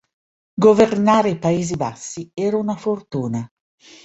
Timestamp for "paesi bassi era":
1.37-2.57